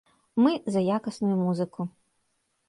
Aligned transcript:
Мы 0.45 0.53
за 0.75 0.81
якасную 0.97 1.35
музыку. 1.43 1.81